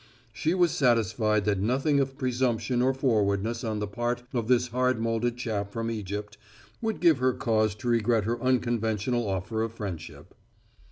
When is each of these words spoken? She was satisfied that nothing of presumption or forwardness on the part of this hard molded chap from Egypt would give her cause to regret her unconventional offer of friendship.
She 0.33 0.55
was 0.55 0.71
satisfied 0.71 1.45
that 1.45 1.59
nothing 1.59 1.99
of 1.99 2.17
presumption 2.17 2.81
or 2.81 2.91
forwardness 2.91 3.63
on 3.63 3.77
the 3.77 3.85
part 3.85 4.23
of 4.33 4.47
this 4.47 4.69
hard 4.69 4.99
molded 4.99 5.37
chap 5.37 5.71
from 5.71 5.91
Egypt 5.91 6.39
would 6.81 6.99
give 7.01 7.19
her 7.19 7.33
cause 7.33 7.75
to 7.75 7.87
regret 7.87 8.23
her 8.23 8.41
unconventional 8.41 9.27
offer 9.29 9.61
of 9.61 9.73
friendship. 9.73 10.33